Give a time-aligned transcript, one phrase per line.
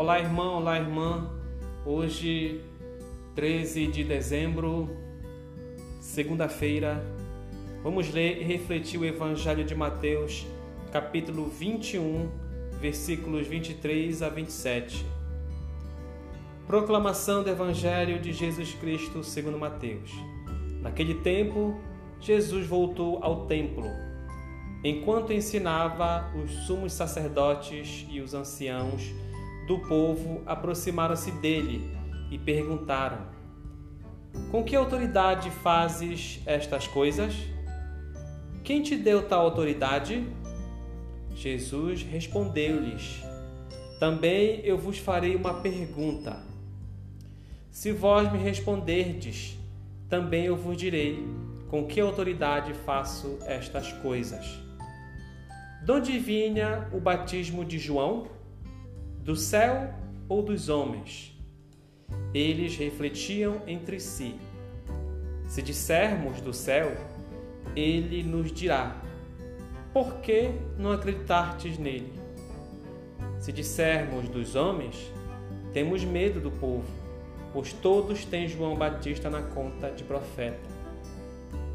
[0.00, 1.30] Olá, irmão, olá, irmã.
[1.84, 2.62] Hoje,
[3.34, 4.88] 13 de dezembro,
[6.00, 7.04] segunda-feira,
[7.82, 10.46] vamos ler e refletir o Evangelho de Mateus,
[10.90, 12.30] capítulo 21,
[12.80, 15.04] versículos 23 a 27.
[16.66, 20.10] Proclamação do Evangelho de Jesus Cristo segundo Mateus.
[20.80, 21.78] Naquele tempo,
[22.18, 23.84] Jesus voltou ao templo
[24.82, 29.12] Enquanto ensinava, os sumos sacerdotes e os anciãos
[29.70, 31.96] do povo aproximaram-se dele
[32.28, 33.18] e perguntaram:
[34.50, 37.32] Com que autoridade fazes estas coisas?
[38.64, 40.26] Quem te deu tal autoridade?
[41.36, 43.22] Jesus respondeu-lhes:
[44.00, 46.42] Também eu vos farei uma pergunta.
[47.70, 49.56] Se vós me responderdes,
[50.08, 51.24] também eu vos direi
[51.68, 54.44] com que autoridade faço estas coisas.
[55.84, 58.39] De onde vinha o batismo de João?
[59.22, 59.92] Do céu
[60.28, 61.38] ou dos homens?
[62.32, 64.34] Eles refletiam entre si.
[65.46, 66.96] Se dissermos do céu,
[67.76, 68.96] ele nos dirá:
[69.92, 72.12] Por que não acreditastes nele?
[73.38, 74.96] Se dissermos dos homens,
[75.74, 76.88] temos medo do povo,
[77.52, 80.58] pois todos têm João Batista na conta de profeta.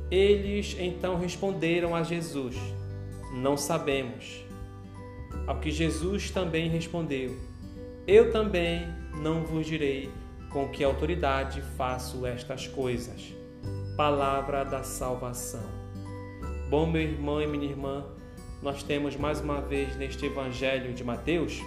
[0.10, 2.56] Eles então responderam a Jesus:
[3.36, 4.45] não sabemos.
[5.48, 7.36] Ao que Jesus também respondeu:
[8.08, 8.88] Eu também
[9.22, 10.10] não vos direi
[10.50, 13.34] com que autoridade faço estas coisas.
[13.96, 15.64] Palavra da salvação.
[16.70, 18.06] Bom, meu irmão e minha irmã,
[18.62, 21.62] nós temos mais uma vez neste Evangelho de Mateus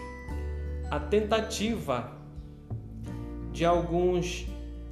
[0.91, 2.13] a tentativa
[3.53, 4.47] de alguns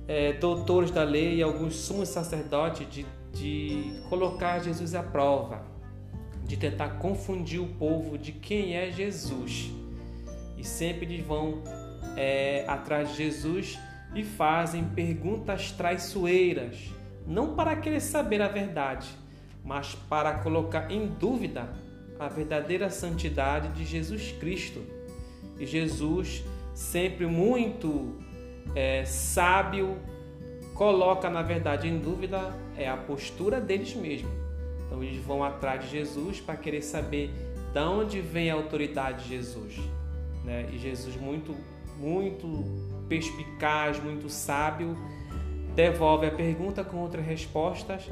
[0.06, 5.75] é, doutores da lei e alguns sumos sacerdotes de, de colocar Jesus à prova
[6.46, 9.70] de tentar confundir o povo de quem é Jesus.
[10.56, 11.62] E sempre eles vão
[12.16, 13.78] é, atrás de Jesus
[14.14, 16.90] e fazem perguntas traiçoeiras,
[17.26, 19.08] não para querer saber a verdade,
[19.64, 21.68] mas para colocar em dúvida
[22.18, 24.82] a verdadeira santidade de Jesus Cristo.
[25.58, 26.44] E Jesus,
[26.74, 28.16] sempre muito
[28.74, 29.98] é, sábio,
[30.74, 34.46] coloca na verdade em dúvida é a postura deles mesmos
[34.86, 37.30] então eles vão atrás de Jesus para querer saber
[37.72, 39.76] de onde vem a autoridade de Jesus.
[40.44, 40.68] Né?
[40.72, 41.54] E Jesus, muito,
[41.98, 42.64] muito
[43.08, 44.96] perspicaz, muito sábio,
[45.74, 48.08] devolve a pergunta com outras respostas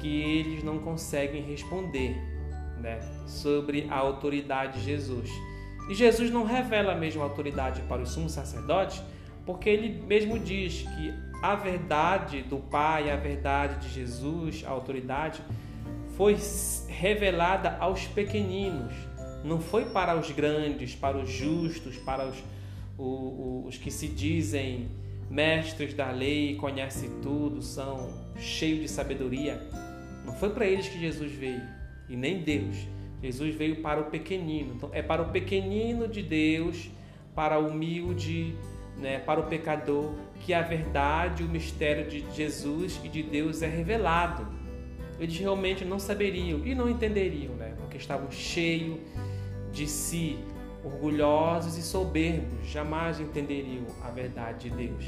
[0.00, 2.16] que eles não conseguem responder
[2.80, 3.00] né?
[3.26, 5.30] sobre a autoridade de Jesus.
[5.90, 9.02] E Jesus não revela a mesma autoridade para os sumos sacerdotes,
[9.44, 15.42] porque ele mesmo diz que a verdade do Pai, a verdade de Jesus, a autoridade,
[16.18, 16.36] foi
[16.88, 18.92] revelada aos pequeninos,
[19.44, 22.36] não foi para os grandes, para os justos, para os,
[22.98, 24.88] os, os que se dizem
[25.30, 29.62] mestres da lei, conhecem tudo, são cheios de sabedoria.
[30.26, 31.62] Não foi para eles que Jesus veio,
[32.08, 32.76] e nem Deus.
[33.22, 34.74] Jesus veio para o pequenino.
[34.74, 36.90] Então, é para o pequenino de Deus,
[37.32, 38.56] para o humilde,
[38.96, 43.68] né, para o pecador, que a verdade, o mistério de Jesus e de Deus é
[43.68, 44.58] revelado
[45.18, 47.74] eles realmente não saberiam e não entenderiam, né?
[47.78, 48.98] Porque estavam cheios
[49.72, 50.38] de si,
[50.84, 55.04] orgulhosos e soberbos, jamais entenderiam a verdade de Deus.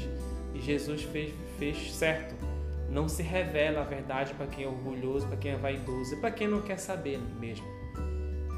[0.53, 2.35] E Jesus fez, fez certo.
[2.89, 6.31] Não se revela a verdade para quem é orgulhoso, para quem é vaidoso e para
[6.31, 7.65] quem não quer saber mesmo.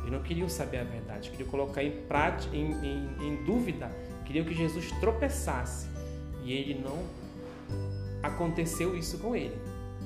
[0.02, 3.92] Eles não queriam saber a verdade, queriam colocar em, prática, em, em, em dúvida,
[4.26, 5.88] queriam que Jesus tropeçasse.
[6.44, 7.04] E ele não
[8.24, 9.56] aconteceu isso com ele.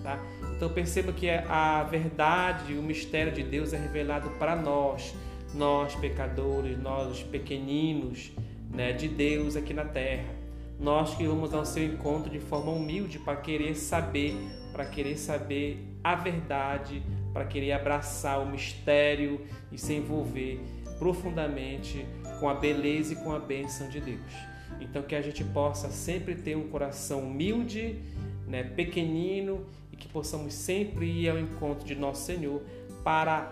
[0.08, 0.18] Tá?
[0.56, 5.14] Então perceba que a verdade, o mistério de Deus é revelado para nós,
[5.54, 8.32] nós pecadores, nós os pequeninos
[8.72, 10.34] né, de Deus aqui na terra.
[10.80, 14.34] Nós que vamos ao seu encontro de forma humilde para querer saber,
[14.72, 17.04] para querer saber a verdade,
[17.34, 19.42] para querer abraçar o mistério
[19.74, 20.62] e se envolver
[20.98, 22.06] profundamente
[22.40, 24.34] com a beleza e com a bênção de Deus.
[24.80, 28.00] Então que a gente possa sempre ter um coração humilde,
[28.48, 29.66] né, pequenino
[29.98, 32.62] que possamos sempre ir ao encontro de nosso Senhor
[33.04, 33.52] para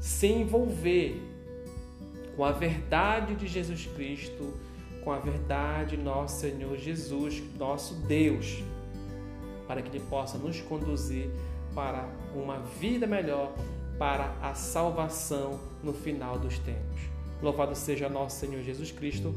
[0.00, 1.20] se envolver
[2.36, 4.54] com a verdade de Jesus Cristo,
[5.02, 8.62] com a verdade de nosso Senhor Jesus, nosso Deus,
[9.66, 11.30] para que Ele possa nos conduzir
[11.74, 13.52] para uma vida melhor,
[13.98, 17.00] para a salvação no final dos tempos.
[17.42, 19.34] Louvado seja nosso Senhor Jesus Cristo